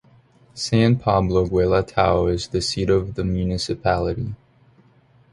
San 0.55 0.95
Pablo 0.95 1.45
Guelatao 1.45 2.25
is 2.33 2.47
the 2.47 2.59
seat 2.59 2.89
of 2.89 3.13
the 3.13 3.23
municipality. 3.23 4.33